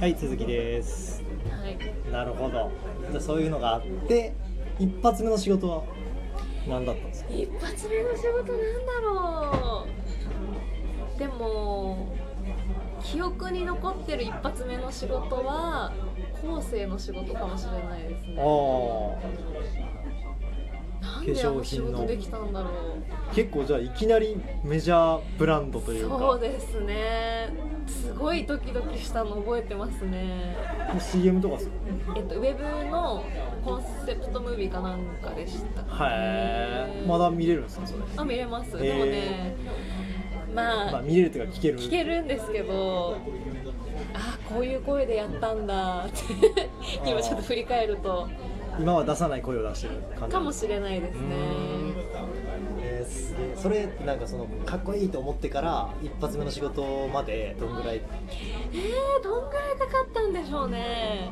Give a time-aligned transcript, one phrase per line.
[0.00, 1.24] はい続きです。
[1.50, 1.76] はい。
[2.12, 2.70] なるほど。
[3.10, 4.32] じゃあそういうのがあって
[4.78, 5.82] 一発目の仕事は
[6.68, 7.30] 何だったんですか？
[7.34, 9.86] 一発目の仕事なんだろ
[11.16, 11.18] う。
[11.18, 12.14] でも
[13.02, 15.92] 記憶に残ってる一発目の仕事は
[16.42, 18.34] 後世の仕事かもしれないですね。
[18.38, 19.18] あの
[19.64, 20.07] 仕化
[21.32, 21.98] 粧品の。
[21.98, 22.72] 事できたんだろう。
[23.30, 26.18] あ結構じゃあいきなりメジャーブランドというか。
[26.18, 27.48] そうですね。
[27.86, 30.56] すごいドキドキしたの覚えてますね。
[30.98, 31.72] CM とかですか
[32.16, 33.24] えっとウェブの
[33.64, 35.86] コンセプトムービーかなんかでしたへ
[37.02, 38.02] えまだ見れるんですかそれ？
[38.16, 38.76] あ見れます。
[38.78, 39.56] でもね
[40.54, 41.78] まあ、まあ見れるというか聞ける。
[41.78, 43.16] 聞けるんですけど
[44.14, 46.68] あこういう声でやったんだって。
[47.06, 48.28] 今ちょっと振り返ると
[48.78, 51.20] 今は出さない声を出してる感じかもしれないですね。
[52.80, 57.96] えーすげえそれってなんかそのかっこいいと思ってから一発目の仕事までどんぐらい？
[57.96, 61.30] えー、どんぐらいかかったんでしょうね。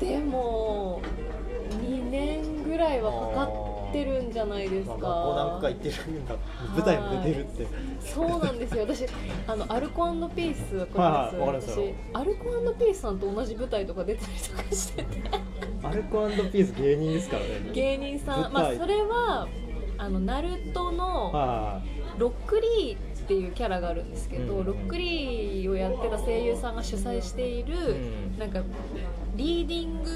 [0.00, 1.00] でも
[1.70, 4.96] 2年ぐらいはかかってるんじゃないですか。
[4.96, 6.34] まあ、学校何個か行ってるんだ。
[6.74, 7.66] 舞台も出てるって。
[8.00, 8.82] そうなんですよ。
[8.82, 9.06] 私
[9.46, 12.44] あのアルコピースわかります,、はい私アルコ
[12.78, 15.30] ピースさんと同じ舞台とか出たりとかしてて。
[15.82, 17.70] アルコピース芸人ですからね。
[17.72, 18.52] 芸人さん。
[18.52, 19.48] まあそれは
[19.98, 21.82] あのナルトのは
[22.18, 24.66] ロックリーっていうキャラがあるんですけど、うん。
[24.66, 27.94] ロックリーをやってた声優さんが主催している、う
[28.36, 28.38] ん。
[28.38, 28.62] なんか
[29.34, 30.10] リーディング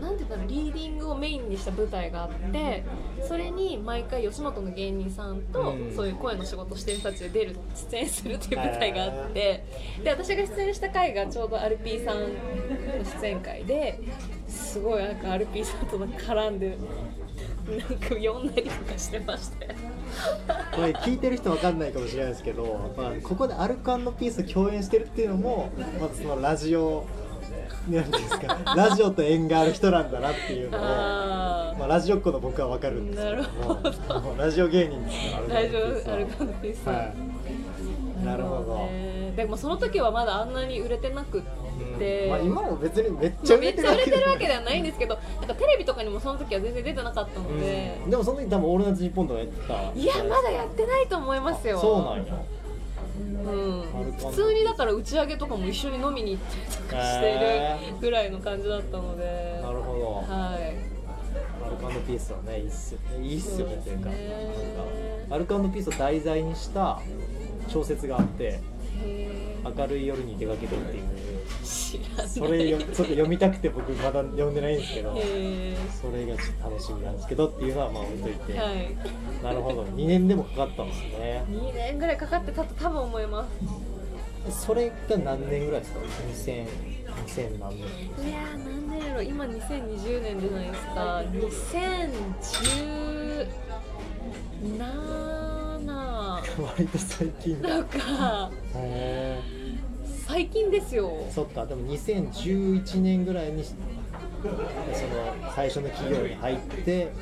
[0.00, 2.84] なんて言うんだろうリーディングをメインにした舞台があって
[3.26, 7.56] それに毎回吉本の芸人さんと、うんそういう声の仕事してる人たちで出る
[7.90, 9.64] 出演するっていう舞台があって
[10.02, 12.28] で私が出演した回がちょうど RP さんの
[13.20, 14.00] 出演会で
[14.48, 16.78] すごいなんか RP さんと絡んで
[17.66, 19.72] なんか呼んだりとかしてましたよ。
[19.72, 19.74] い
[20.74, 27.06] これ聞いてる人わかんないかもしれないですけど、まあ、ここでアルコピース共演してるっていうのもまずそのラジオ
[27.88, 28.58] なんですか。
[28.76, 38.24] ラジオと縁がある人なんだなっていうのをあまあ、ラジオっ子の僕はわかるんですけどもなるほもうラジオ芸人ですから大丈アルコピースは夫アルコピースはい。
[38.24, 38.76] なるほど。
[38.86, 39.32] ね。
[39.36, 41.42] でもその時はまだあんなに売れてなくっ
[41.98, 51.78] て、まあ、今も別にめっちゃ売れてるわけでではないんですけどなんかテレビとかにもその時は全然出てなかったので、でもその時多分「オールナイトニッポン」とかやってたいやまだやってないと思いますよ。
[51.78, 52.34] そうなんや
[53.44, 53.82] うん。
[54.18, 59.60] 普通にだから打ち上げとかも一緒に飲みに行ったりとかしているぐらいの感じだったので。
[59.62, 60.32] なるほど。
[60.32, 60.92] はい。
[61.64, 63.26] アルコピースはねいいっすよね。
[63.26, 63.74] いいっすよね。
[63.74, 64.20] っていうかなんか
[65.34, 67.00] アルコピースを題材にした
[67.68, 68.60] 小説があって
[69.64, 71.04] 明るい夜に出かけてっていう
[72.26, 78.96] それよちょっと読みたくて僕まだ読んでないんですけどへそれがちょっと楽しみなんですけどっていうのはまあ置いといて、ーはい。
[79.42, 79.84] なるほど。
[79.84, 81.44] 2年でもかかったんですね。
[81.48, 83.46] 2年ぐらいかかってたと多分思いま
[84.50, 86.66] それが何年ぐらいですか？2000
[87.26, 87.88] 2000何年。
[88.18, 91.22] すいやー何年やろ今2020年じゃないですか。
[94.62, 95.22] 2017
[96.62, 97.68] 割と最近だ。
[97.68, 98.50] なんか。
[98.74, 99.61] へ
[100.32, 101.10] 最近ですよ。
[101.10, 103.76] ーそっかでも2011年ぐらいにその
[105.54, 107.12] 最初の企業に入って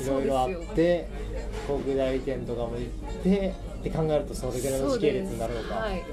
[0.00, 1.08] いろいろあって
[1.66, 6.04] 航空代理店とかも行ってって考えるとそれぐらいの時系列になるのか、はい。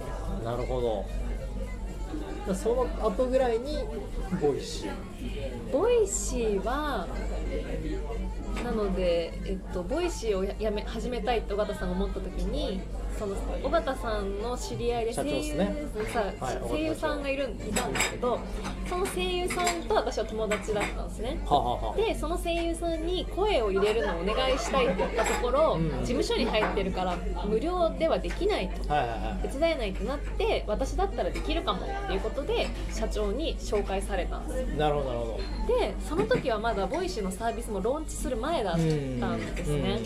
[0.44, 1.06] なるほど。
[2.48, 3.78] だその後ぐらいに
[4.42, 5.72] ボイシー。
[5.72, 7.08] ボイシーは
[8.64, 12.82] なので、えっと、 Voicyをややめ始めたいって尾形さんが思った時に
[13.22, 15.76] その尾形さんの知り合いで声優ね
[16.12, 18.40] さはい声優さんがいるいたんですけど
[18.90, 21.40] その声優さんと私は友達だったんですね。
[21.46, 27.16] はあはでその声優さんに声を入れるのをお願いしたいって言ったところ、うん事務所に入ってるから
[27.46, 28.92] 無料ではできないと。
[28.92, 29.48] はいはいはい。
[29.48, 34.78] 手伝えないってなって私だったらできるかもっていうことで社長に紹介されたんです。
[34.78, 35.26] なるほどなるほ
[35.68, 35.78] ど。
[35.80, 40.00] でその時はまだ Voicyのサービスもローンチする前だったんですね。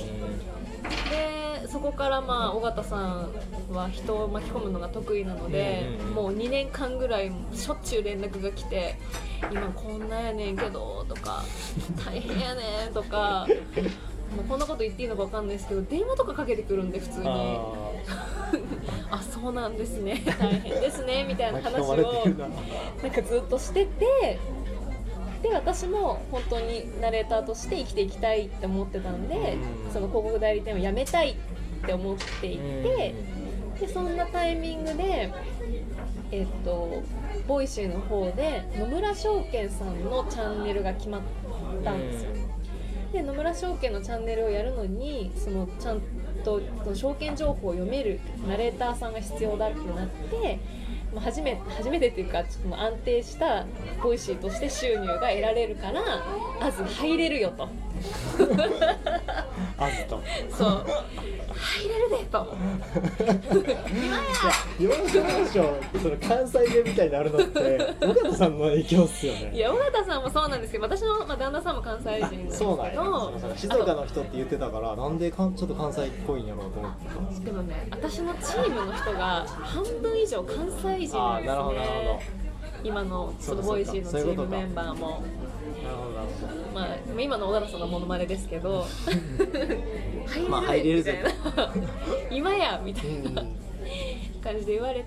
[1.09, 3.29] でそこからまあ尾形さん
[3.71, 8.97] は人を巻き込むのが得意なのでうんもう2年間ぐらいしょっちゅう連絡が来て
[9.51, 11.43] 「今こんなやねんけど」とか
[12.05, 13.47] 「大変やねん」とか。
[14.35, 17.27] もうこんなこと言っていいのか分かんないですけど電話とかかけてくるんで普通に。
[17.27, 17.61] あ
[19.11, 20.23] あそうなんですね。
[20.39, 22.47] 大変ですねみたいあな話をるな。
[22.47, 24.39] なんかずっとしてて
[25.41, 29.35] で私も本当にナレーターとして生きていきたいって思ってたんで、
[29.85, 31.35] うんその広告代理店を辞めたいっ
[31.85, 33.15] て思っていて、
[33.79, 35.31] でそんなタイミングで
[36.31, 37.03] えっと
[37.47, 41.21] Voicyの方で野村証券さんのチャンネルが決まっ
[41.83, 42.31] たんですよ、
[43.13, 46.01] で野村証券のチャンネルをやるのにそのちゃん
[46.43, 46.61] と
[46.93, 50.59] 証券情報を読めるナレーターさんが必要だってなって、
[51.13, 53.65] まあ、初め初めてっていうかちょっと安定した
[54.03, 56.01] Voicyとして収入が得られるから
[56.61, 57.67] あず入れるよと
[59.77, 60.21] あずと
[60.51, 60.85] そう。
[61.55, 62.55] 入れるでと
[64.77, 69.51] 要所要所その関西弁みたいになるのって尾形さんの影響っすよね。
[69.55, 72.75] いや尾形さんもそうなんですけど私の、まあ、旦那さんも関西人なんですけど。
[72.75, 82.45] そう静岡の人って言ってたからなんでかんちょっと関西っぽいんやろうと思ってたんですけでもね私のチームの人が半分以上関西人なんですあーなるほどなるほね
[82.83, 85.23] 今のその Voicyのチームメンバーも。
[85.75, 86.53] どなるほどなるほど。
[86.53, 86.64] まあ
[87.21, 88.85] 今の尾形さんのモノマネですけど。
[90.27, 91.23] 入 まあれる入れるぜ。
[91.45, 91.73] みたいな
[92.31, 93.55] 今やみたいなうん
[94.41, 95.05] 感じで言われて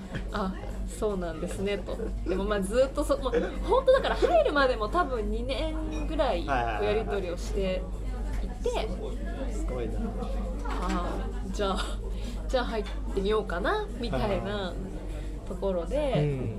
[0.32, 0.54] あ
[0.88, 1.96] そうなんですねと。
[2.28, 3.32] でもまあずっとそ、まあ、
[3.64, 7.82] 本当だから入るまでも多分2年ぐらいやり取りをして
[8.42, 8.88] いて。
[9.52, 9.94] すごいな。
[10.68, 11.78] あーじゃあ
[12.48, 12.84] じゃあ入っ
[13.14, 14.72] てみようかなみたいな
[15.48, 16.58] ところうで、ん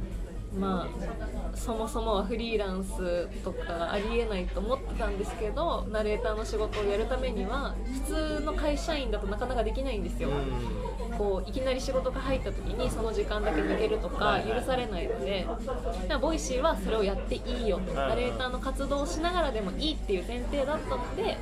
[0.59, 7.75] まあそもそもはフリーランスとかありえないと思ってたんですけどナレーターの仕事をやるためには
[8.07, 10.29] 普通の会社員だとなかなかできないんですよ。
[11.17, 15.63] こういきなり仕事が入った時にその時間だけ抜けるとか許されないのでだか
[16.09, 17.93] ら Voicyはそれをやっていいよと。
[17.95, 21.37] はいナレーターの活動をしながらでもいいっていう前提だったので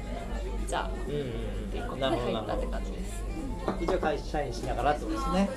[0.67, 1.23] じゃあうんうんっ
[1.71, 3.23] ていうことで入ったって感じです。
[3.79, 5.49] 一応会社員しながらってことですね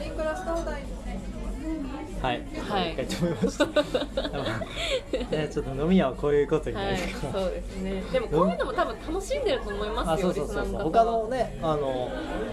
[2.23, 2.43] はい。
[2.59, 2.93] はい。
[2.93, 3.67] 一回辞めました。
[5.37, 7.33] ねちょっと飲み屋はこういうことになはいるか、ら。
[7.33, 8.03] そうですね。
[8.13, 10.31] でもこういうのも多分楽しんでると思いますよ。
[10.31, 10.83] あそうそうそうそう。
[10.83, 12.11] 他のねあの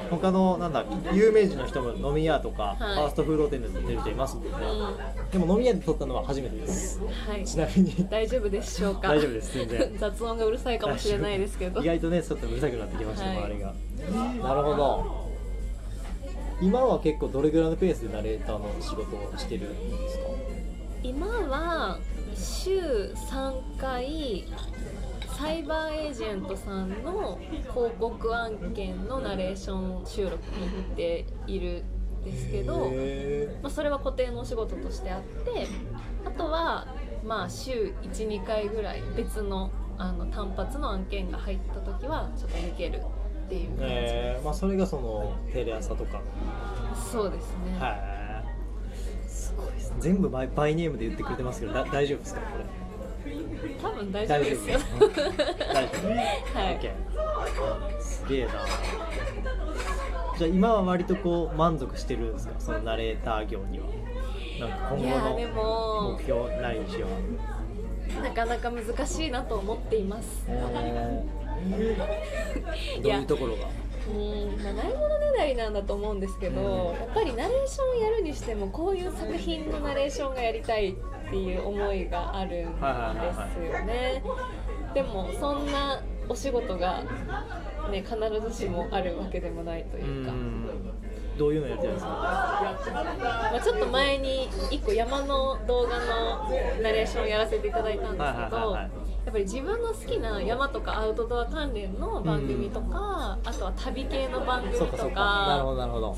[0.09, 2.95] 他のなんだ有名人の人も飲み屋とか、はい。
[2.95, 4.51] ファーストフード店で出る人いますもんね、
[5.31, 6.99] でも飲み屋で撮ったのは初めてです。
[7.27, 7.45] はい。
[7.45, 8.07] ちなみに。
[8.09, 9.09] 大丈夫でしょうか？
[9.09, 9.95] 大丈夫です全然。
[9.99, 11.81] 雑音がうるさいかもしれないですけど。
[11.81, 13.37] 意外とねちょっとうるさくなってきました、はい。
[13.37, 13.73] 周りが。
[14.43, 15.20] なるほど
[16.61, 20.23] 今は結構どれぐらいのペースでナレーターの仕事をしてるんですか？
[21.03, 21.97] 今は
[22.35, 22.79] 週
[23.15, 24.45] 3回
[25.37, 31.83] サイバーエージェントさんの広告案件のナレーション収録に行っている
[32.21, 32.89] んですけど。
[32.91, 35.67] へまあ、それは固定のお仕事としてあって
[36.25, 36.85] あとは
[37.25, 43.01] まあ週12回ぐらい別のあの単発の案件が入った時はちょっと抜ける
[43.51, 46.21] っていうー感じ、えーまあそれがそのテレ朝とか。
[47.11, 49.29] そうですね、はい。
[49.29, 52.65] すごいです全部バイバイネームで言ってくれてますけどだ大丈夫ですかこれ？
[53.81, 54.79] 多分大丈夫ですよ。
[55.73, 56.07] 大丈夫？
[56.57, 56.79] はい。
[56.79, 58.51] OK すげえな。
[60.37, 62.53] じゃあ今は割とこう満足してるんですか？
[62.59, 63.85] そのナレーター業には。
[64.59, 67.09] なんかい今後のも目標ないにしよう？
[68.21, 70.45] なかなか難しいなと思っています。
[70.47, 70.53] ど
[73.09, 73.67] ういうところが？
[74.09, 74.23] うんい
[74.57, 80.95] ものねだりなんだと思うんですけどやっぱりナレーションやるにしてもこういう作品のナレーションがやりたいっ
[81.29, 82.83] ていう思いがあるんです
[83.63, 84.23] よね。
[84.93, 87.03] でもそんなお仕事が
[87.91, 88.17] ね必
[88.49, 90.33] ずしもあるわけでもないというか、
[91.41, 92.11] どういうのやりたいですか？
[92.11, 96.47] まあ、ちょっと前に1個山の動画の
[96.83, 98.91] ナレーションをやらせていただいたんですけどはい
[99.23, 104.97] やっぱり自分の好きな山とかアウトドア関連の番組とか、あとは旅系の番組とか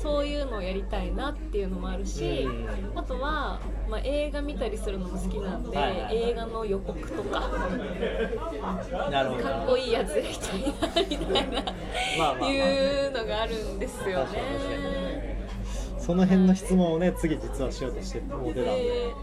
[0.00, 2.98] そういうのをやりたいなっていうのもあるし、うん。
[2.98, 5.76] あとは、まあ、映画見たりするのも好きなんで、
[6.12, 7.48] 映画の予告とかか
[9.64, 11.62] っこいいやつやりたいなみたいな
[12.16, 15.03] まあいうのがあるんですよね
[16.04, 18.82] その辺の質問をね次実はしようとしてもう出たんで。
[18.82, 19.14] で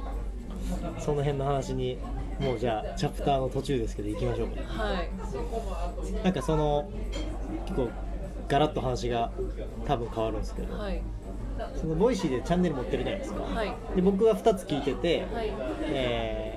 [1.00, 1.98] その辺の話に
[2.40, 4.62] もうじゃあチャプターの途中ですけど行きましょうか。
[4.62, 5.10] はい。
[6.24, 6.90] なんかその
[7.66, 7.90] 結構
[8.48, 9.32] ガラッと話が
[9.86, 11.02] 多分変わるんですけど、はい。
[11.76, 13.76] その Voicyでチャンネル持ってるじゃないですか、はい。
[13.96, 15.54] で僕が2つ聞いてて、はい。
[15.84, 16.51] えー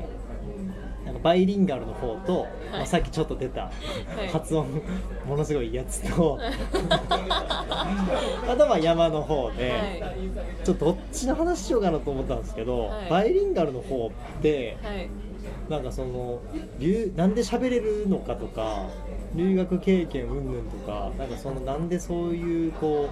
[1.24, 3.72] バイリンガルの方と、まあ、さっきちょっと出た、
[4.22, 4.28] い。
[4.28, 4.82] 発音
[5.26, 6.38] ものすごいいいやつと
[8.46, 9.78] あとまあ山の方で、は
[10.10, 10.64] い。
[10.64, 13.08] ちょっとどっちの話しようかなと思ったんですけど、はい。
[13.08, 14.10] バイリンガルの方っ
[14.42, 15.08] てはい。
[15.70, 16.40] なんかその
[16.78, 18.86] 留なんで喋れるのかとか
[19.34, 23.08] 留学経験云々とかなんかそのなんでそういうこ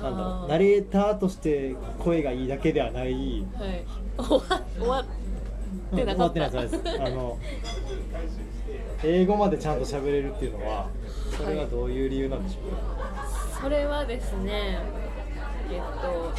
[0.00, 3.84] うなんだろうナレーターとして声がいいだけではないはい。
[4.18, 5.04] 終わ終わ
[5.92, 6.46] ってなかった。
[6.48, 6.80] うんです。
[7.00, 7.38] あの
[9.04, 10.88] 英語までちゃんと喋れるっていうのは
[11.36, 13.28] それはどういう理由なんでしょうか、
[13.60, 14.78] それはですね
[15.68, 15.82] えっ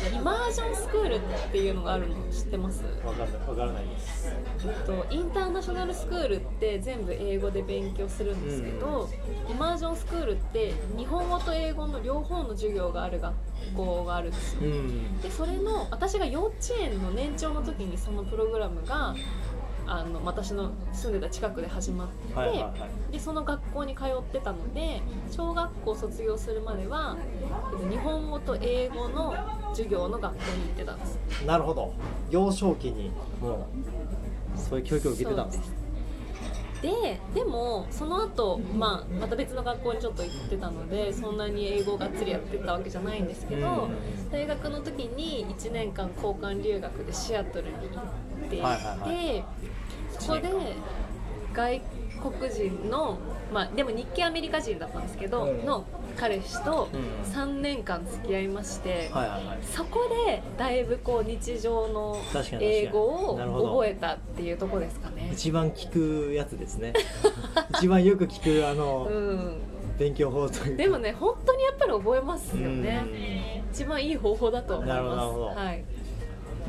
[0.10, 1.20] と、イマージョンスクールっ
[1.52, 2.84] ていうのがあるの知ってます？
[3.06, 4.34] わかんないわからないです。
[4.66, 9.10] えっと、インターナショナルスクールって全部英語で勉強するんですけど、
[9.50, 13.36] イマージョンスクールって日本語と英語の両方の授業がある学
[13.76, 14.62] 校があるんですよ。
[14.64, 15.22] うん。
[15.22, 19.16] でそれの私が幼稚園の年長の時にそのプログラムが
[19.88, 22.70] あの私の住んでた近くで始まって、はいはいは
[23.10, 23.12] い。
[23.12, 25.02] でその学校に通ってたので
[25.32, 27.18] 小学校卒業するまでは
[27.72, 29.36] えっと日本語と英語の
[29.72, 31.18] 授業の学校に行ってたんです。
[31.46, 31.94] なるほど。
[32.30, 33.68] 幼少期にも
[34.56, 35.77] うそういう教育を受けてたんです
[36.82, 44.32] ででもその後、まあまた別の学校にちょっと行ってたのでそんなに英語をがっつりやってたわけじゃないんですけど、うん。
[44.32, 49.44] 大学の時に1年間交換留学でシアトルに行っていて、はいはい
[50.20, 50.50] そこで
[51.54, 51.82] 外
[52.18, 53.18] 国人の
[53.54, 55.66] まあでも日系アメリカ人だったんですけど、うん。
[55.66, 57.32] の彼氏とうん。
[57.32, 59.60] 3年間付き合いまして、はいはいはい。
[59.64, 62.18] そこでだいぶこう日常の
[62.60, 63.00] 英語
[63.34, 65.17] を覚えたっていうとこですかね。
[65.38, 66.94] 一番聞くやつですね。
[67.76, 69.58] 一番よく聞くあの、うん。
[70.00, 70.84] 勉強法というか。
[70.84, 72.82] でもね本当にやっぱり覚えますようん。
[72.82, 74.98] ね一番いい方法だと思います。
[74.98, 75.84] なるほどはい、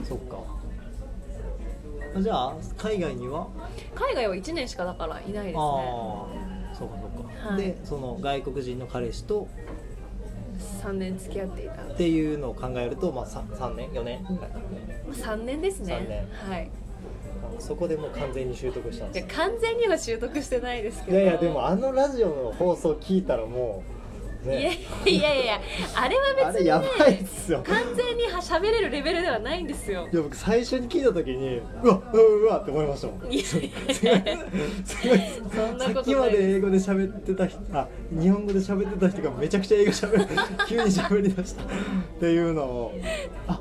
[0.05, 0.37] そっか。
[2.15, 3.49] あじゃあ海外には？
[3.95, 5.53] 海外は1年しかだからいないですね。
[5.57, 6.27] あ
[6.73, 7.63] あそうかそうか、はい。
[7.63, 9.49] でその外国人の彼氏と
[10.83, 11.83] ？3年付き合っていた。
[11.83, 14.25] っていうのを考えると、まあ、3, 3年？4年？
[14.25, 14.51] ぐらい
[15.13, 15.95] 3年ですね。
[15.95, 16.29] 三年。
[16.51, 16.71] はい。
[16.71, 16.88] あ
[17.59, 21.17] そこでもう完全に習得したんいやです完全には習得してないですけど。
[21.17, 23.99] いやいやでもあのラジオの放送聞いたらもう
[24.45, 25.61] いやねいやいやいや
[25.97, 27.61] あれはあ別にれやばいねっすよ。
[27.67, 30.09] 完全には喋れるレベルではないんですよ。
[30.13, 33.33] いや僕最初に聞いた時にうわうわうわって思いましたもん。
[33.33, 35.21] いやすごいすごい。
[35.53, 40.27] そんなことないさっきまで英語で喋ってた人あ日本語で喋ってた人がめちゃくちゃ英語喋る
[40.69, 41.65] 急に喋りだした。
[41.65, 41.67] っ
[42.21, 42.95] ていうのを。
[43.49, 43.61] あ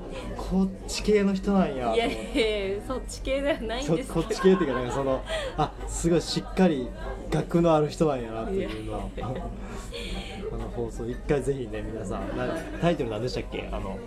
[0.49, 4.13] こっち系の人なんやと思っいやていやそっち系ではないんそです。
[4.13, 5.23] こっち系っていうかなんかその
[5.57, 6.87] あすごいしっかり
[7.29, 9.27] 学のある人なんやなっていうのをいや。
[9.27, 9.43] いや
[10.53, 12.47] あの放送一回ぜひね皆さんな
[12.79, 13.67] タイトル何でしたっけ？
[13.71, 13.97] あの